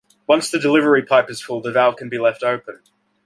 [0.25, 2.81] Once the delivery pipe is full the valve can be left open.